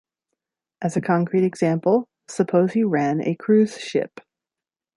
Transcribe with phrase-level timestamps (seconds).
[0.81, 4.19] As a concrete example, suppose you ran a cruise ship.